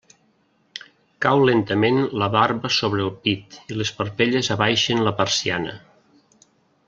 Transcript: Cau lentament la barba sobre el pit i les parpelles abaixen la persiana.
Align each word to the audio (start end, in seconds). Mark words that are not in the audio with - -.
Cau 1.25 1.41
lentament 1.49 1.99
la 2.21 2.29
barba 2.37 2.71
sobre 2.77 3.05
el 3.09 3.13
pit 3.27 3.59
i 3.75 3.79
les 3.81 3.93
parpelles 3.99 4.51
abaixen 4.57 5.05
la 5.09 5.15
persiana. 5.21 5.77